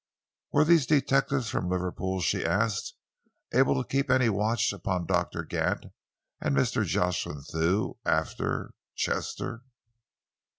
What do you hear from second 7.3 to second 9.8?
Thew after Chester?"